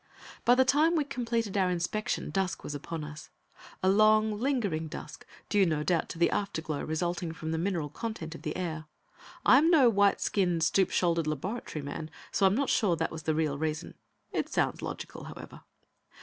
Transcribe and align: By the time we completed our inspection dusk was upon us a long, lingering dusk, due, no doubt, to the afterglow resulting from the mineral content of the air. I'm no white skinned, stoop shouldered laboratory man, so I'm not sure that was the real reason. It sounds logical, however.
By 0.45 0.55
the 0.55 0.65
time 0.65 0.95
we 0.95 1.03
completed 1.03 1.55
our 1.55 1.69
inspection 1.69 2.31
dusk 2.31 2.63
was 2.63 2.73
upon 2.73 3.03
us 3.03 3.29
a 3.83 3.87
long, 3.87 4.39
lingering 4.39 4.87
dusk, 4.87 5.27
due, 5.47 5.63
no 5.63 5.83
doubt, 5.83 6.09
to 6.09 6.17
the 6.17 6.31
afterglow 6.31 6.83
resulting 6.83 7.33
from 7.33 7.51
the 7.51 7.59
mineral 7.59 7.87
content 7.89 8.33
of 8.33 8.41
the 8.41 8.55
air. 8.55 8.85
I'm 9.45 9.69
no 9.69 9.91
white 9.91 10.19
skinned, 10.19 10.63
stoop 10.63 10.89
shouldered 10.89 11.27
laboratory 11.27 11.83
man, 11.83 12.09
so 12.31 12.47
I'm 12.47 12.55
not 12.55 12.69
sure 12.71 12.95
that 12.95 13.11
was 13.11 13.21
the 13.29 13.35
real 13.35 13.59
reason. 13.59 13.93
It 14.31 14.49
sounds 14.49 14.81
logical, 14.81 15.25
however. 15.25 15.61